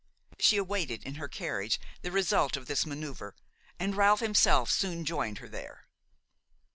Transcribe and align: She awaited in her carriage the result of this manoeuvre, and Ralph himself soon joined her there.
She 0.39 0.57
awaited 0.57 1.03
in 1.03 1.13
her 1.21 1.27
carriage 1.27 1.79
the 2.01 2.09
result 2.11 2.57
of 2.57 2.65
this 2.65 2.87
manoeuvre, 2.87 3.35
and 3.79 3.95
Ralph 3.95 4.19
himself 4.21 4.71
soon 4.71 5.05
joined 5.05 5.37
her 5.37 5.47
there. 5.47 5.85